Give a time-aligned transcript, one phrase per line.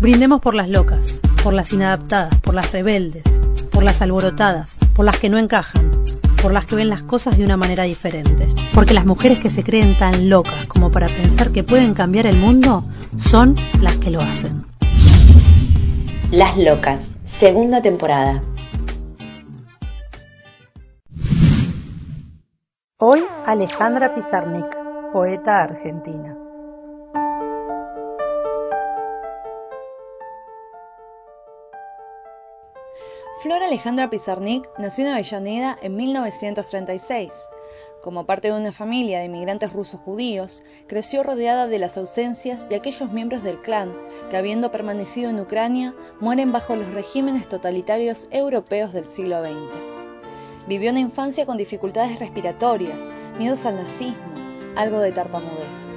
[0.00, 3.22] Brindemos por las locas, por las inadaptadas, por las rebeldes,
[3.70, 6.04] por las alborotadas, por las que no encajan,
[6.42, 8.52] por las que ven las cosas de una manera diferente.
[8.74, 12.36] Porque las mujeres que se creen tan locas como para pensar que pueden cambiar el
[12.36, 12.84] mundo
[13.18, 14.66] son las que lo hacen.
[16.30, 18.42] Las locas, segunda temporada.
[22.98, 24.76] Hoy Alejandra Pizarnik,
[25.12, 26.43] poeta argentina.
[33.44, 37.46] Flor Alejandra Pizarnik nació en Avellaneda en 1936.
[38.02, 42.76] Como parte de una familia de inmigrantes rusos judíos, creció rodeada de las ausencias de
[42.76, 43.92] aquellos miembros del clan
[44.30, 49.76] que, habiendo permanecido en Ucrania, mueren bajo los regímenes totalitarios europeos del siglo XX.
[50.66, 54.24] Vivió una infancia con dificultades respiratorias, miedos al nazismo,
[54.74, 55.93] algo de tartamudez.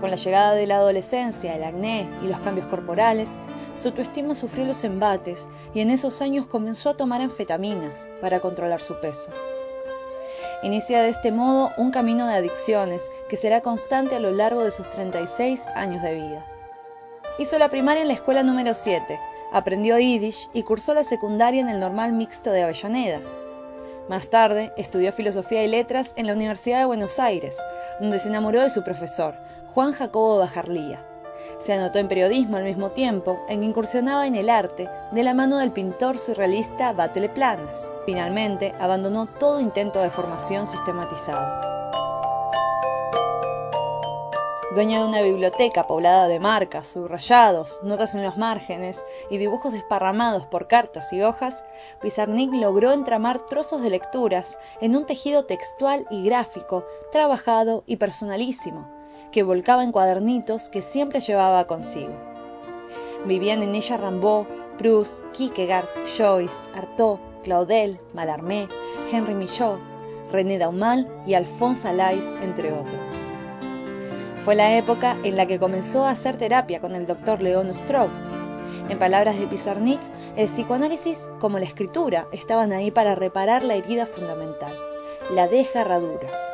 [0.00, 3.38] Con la llegada de la adolescencia, el acné y los cambios corporales,
[3.76, 8.80] su autoestima sufrió los embates y en esos años comenzó a tomar anfetaminas para controlar
[8.80, 9.30] su peso.
[10.62, 14.70] Inicia de este modo un camino de adicciones que será constante a lo largo de
[14.70, 16.46] sus 36 años de vida.
[17.38, 19.18] Hizo la primaria en la escuela número 7,
[19.52, 23.20] aprendió yiddish y cursó la secundaria en el normal mixto de Avellaneda.
[24.08, 27.58] Más tarde, estudió filosofía y letras en la Universidad de Buenos Aires,
[28.00, 29.36] donde se enamoró de su profesor,
[29.74, 31.06] Juan Jacobo Bajarlía.
[31.58, 35.32] Se anotó en periodismo al mismo tiempo en que incursionaba en el arte de la
[35.32, 37.90] mano del pintor surrealista Battle Planas.
[38.04, 41.60] Finalmente, abandonó todo intento de formación sistematizada.
[44.74, 50.46] Dueña de una biblioteca poblada de marcas, subrayados, notas en los márgenes y dibujos desparramados
[50.46, 51.64] por cartas y hojas,
[52.00, 58.99] Pizarnik logró entramar trozos de lecturas en un tejido textual y gráfico, trabajado y personalísimo,
[59.32, 62.12] que volcaba en cuadernitos que siempre llevaba consigo.
[63.26, 64.46] Vivían en ella Rimbaud,
[64.78, 65.86] Proust, Kierkegaard,
[66.16, 68.68] Joyce, Artaud, Claudel, Mallarmé,
[69.12, 69.78] Henri Michaud,
[70.32, 73.18] René Daumal y Alphonse Alais, entre otros.
[74.44, 78.08] Fue la época en la que comenzó a hacer terapia con el doctor León Ostrow.
[78.88, 80.00] En palabras de Pizarnik,
[80.36, 84.74] el psicoanálisis como la escritura estaban ahí para reparar la herida fundamental,
[85.34, 86.49] la desgarradura.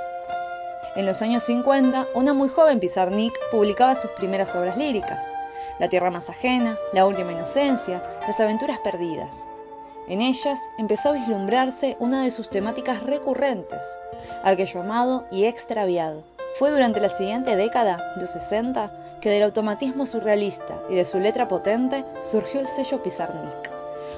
[0.97, 5.35] En los años 50, una muy joven Pizarnik publicaba sus primeras obras líricas,
[5.79, 9.47] La Tierra Más Ajena, La Última Inocencia, Las Aventuras Perdidas.
[10.09, 13.85] En ellas empezó a vislumbrarse una de sus temáticas recurrentes,
[14.43, 16.23] aquello amado y extraviado.
[16.59, 21.47] Fue durante la siguiente década, los 60, que del automatismo surrealista y de su letra
[21.47, 23.71] potente surgió el sello Pizarnik,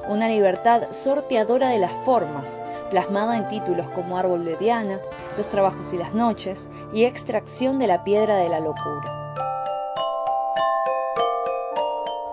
[0.09, 2.61] una libertad sorteadora de las formas,
[2.91, 5.01] plasmada en títulos como Árbol de Diana,
[5.39, 9.45] Los trabajos y las noches y Extracción de la piedra de la locura.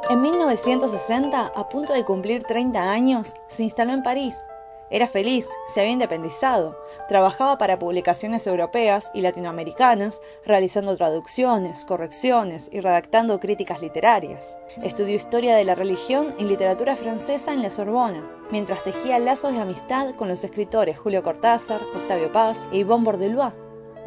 [0.10, 4.48] En 1960, a punto de cumplir 30 años, se instaló en París.
[4.92, 6.78] Era feliz, se había independizado,
[7.10, 14.58] trabajaba para publicaciones europeas y latinoamericanas, realizando traducciones, correcciones y redactando críticas literarias.
[14.84, 19.62] Estudió historia de la religión y literatura francesa en la Sorbona, mientras tejía lazos de
[19.62, 23.54] amistad con los escritores Julio Cortázar, Octavio Paz e Yvonne Bordelois.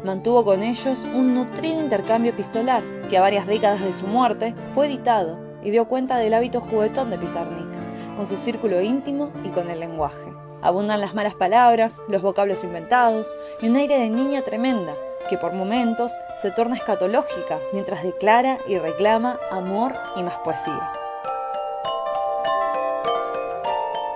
[0.05, 4.87] Mantuvo con ellos un nutrido intercambio epistolar, que a varias décadas de su muerte fue
[4.87, 7.67] editado y dio cuenta del hábito juguetón de Pizarnik,
[8.15, 10.48] con su círculo íntimo y con el lenguaje.
[10.61, 14.93] Abundan las malas palabras, los vocablos inventados y un aire de niña tremenda,
[15.29, 16.11] que por momentos
[16.41, 20.91] se torna escatológica mientras declara y reclama amor y más poesía.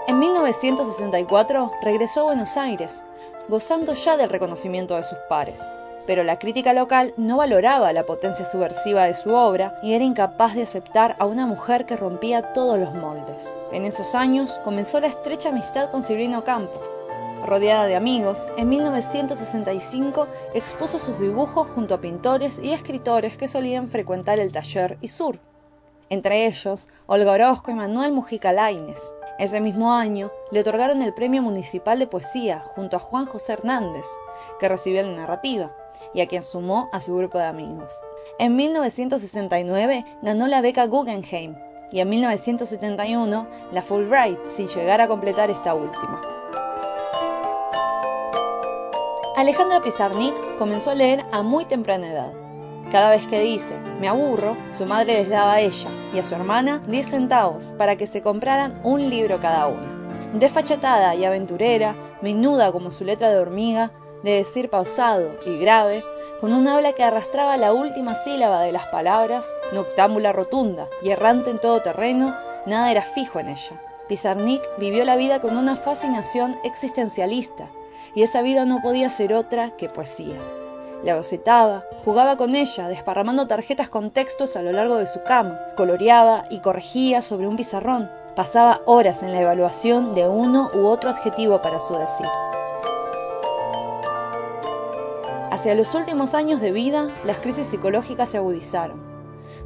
[0.07, 3.03] En 1964 regresó a Buenos Aires,
[3.47, 5.73] gozando ya del reconocimiento de sus pares
[6.05, 10.53] pero la crítica local no valoraba la potencia subversiva de su obra y era incapaz
[10.53, 13.53] de aceptar a una mujer que rompía todos los moldes.
[13.71, 16.81] En esos años comenzó la estrecha amistad con Silvino Campo.
[17.45, 23.87] Rodeada de amigos, en 1965 expuso sus dibujos junto a pintores y escritores que solían
[23.87, 25.39] frecuentar el taller y sur.
[26.09, 29.13] Entre ellos, Olga Orozco y Manuel Mujica Laines.
[29.39, 34.05] Ese mismo año le otorgaron el Premio Municipal de Poesía junto a Juan José Hernández,
[34.59, 35.75] que recibió la narrativa
[36.13, 37.91] y a quien sumó a su grupo de amigos.
[38.39, 41.55] En 1969 ganó la beca Guggenheim
[41.91, 46.19] y en 1971 la Fulbright, sin llegar a completar esta última.
[49.35, 52.33] Alejandra Pizarnik comenzó a leer a muy temprana edad.
[52.91, 56.35] Cada vez que dice, me aburro, su madre les daba a ella y a su
[56.35, 60.31] hermana 10 centavos para que se compraran un libro cada una.
[60.33, 63.91] Desfachatada y aventurera, menuda como su letra de hormiga,
[64.23, 66.03] de decir pausado y grave,
[66.41, 71.49] con un habla que arrastraba la última sílaba de las palabras, noctámbula rotunda y errante
[71.49, 72.35] en todo terreno,
[72.65, 73.81] nada era fijo en ella.
[74.07, 77.69] Pizarnik vivió la vida con una fascinación existencialista,
[78.15, 80.37] y esa vida no podía ser otra que poesía.
[81.03, 85.59] La bocetaba, jugaba con ella, desparramando tarjetas con textos a lo largo de su cama,
[85.75, 91.09] coloreaba y corregía sobre un pizarrón, pasaba horas en la evaluación de uno u otro
[91.09, 92.27] adjetivo para su decir.
[95.53, 99.03] Hacia los últimos años de vida, las crisis psicológicas se agudizaron.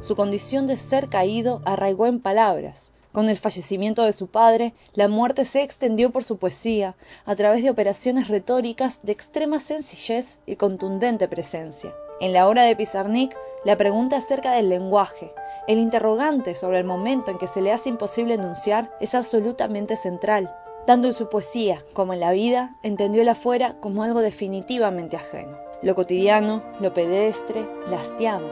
[0.00, 2.92] Su condición de ser caído arraigó en palabras.
[3.10, 6.94] Con el fallecimiento de su padre, la muerte se extendió por su poesía
[7.24, 11.94] a través de operaciones retóricas de extrema sencillez y contundente presencia.
[12.20, 15.32] En la obra de Pizarnik, la pregunta acerca del lenguaje,
[15.68, 20.54] el interrogante sobre el momento en que se le hace imposible enunciar, es absolutamente central.
[20.86, 25.67] Tanto en su poesía como en la vida, entendió el afuera como algo definitivamente ajeno.
[25.80, 28.48] Lo cotidiano, lo pedestre, lastiama.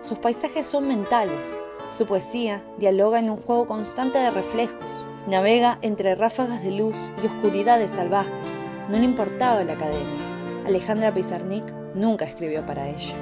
[0.00, 1.58] Sus paisajes son mentales.
[1.92, 5.04] Su poesía dialoga en un juego constante de reflejos.
[5.26, 8.64] Navega entre ráfagas de luz y oscuridades salvajes.
[8.88, 10.64] No le importaba la academia.
[10.66, 13.16] Alejandra Pizarnik nunca escribió para ella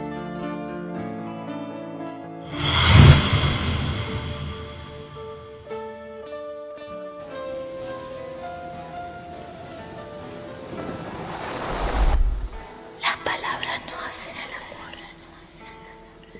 [14.10, 14.98] hacen el amor.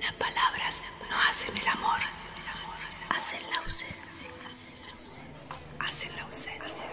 [0.01, 2.01] Las palabras no hacen el amor.
[3.09, 4.29] Hacen la ausencia.
[5.79, 6.89] Hacen la ausencia.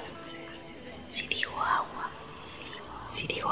[1.01, 2.11] Si digo agua,
[3.13, 3.51] si digo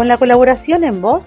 [0.00, 1.26] con la colaboración en voz